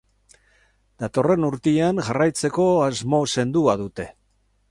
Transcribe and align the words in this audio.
Datorren 1.03 1.45
urtean 1.49 2.01
jarraitzeko 2.09 2.67
asmo 2.87 3.23
sendoa 3.35 3.79
dute. 3.85 4.09